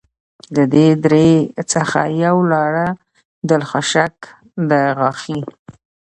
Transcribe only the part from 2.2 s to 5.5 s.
یوه لاره دلخشک دغاښي